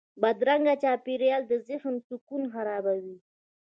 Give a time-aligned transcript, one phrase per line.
[0.21, 3.17] بدرنګه چاپېریال د ذهن سکون خرابوي